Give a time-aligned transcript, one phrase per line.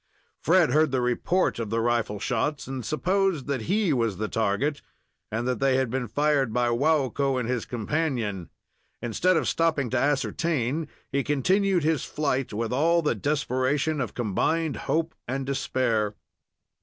[0.41, 4.27] Fred heard the report of the rifle shots, and sup posed that he was the
[4.27, 4.81] target
[5.31, 8.49] and that they had been fired by Waukko and his companion.
[9.03, 14.75] Instead of stopping to ascertain, he continued his flight with all the desperation of combined
[14.89, 16.15] hope and despair.